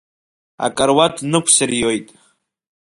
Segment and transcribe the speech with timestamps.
[0.65, 2.07] Акаруаҭ днықәсыриоит.